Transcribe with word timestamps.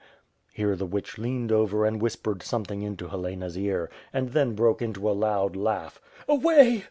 ..."Here 0.51 0.75
the 0.75 0.87
witch 0.87 1.19
leaned 1.19 1.51
over 1.51 1.85
and 1.85 2.01
whispered 2.01 2.41
something 2.41 2.81
into 2.81 3.09
Helena's 3.09 3.55
ear, 3.55 3.91
and 4.11 4.29
then 4.29 4.55
broke 4.55 4.81
into 4.81 5.07
a 5.07 5.11
loud 5.13 5.55
laugh. 5.55 6.01
"Away!" 6.27 6.79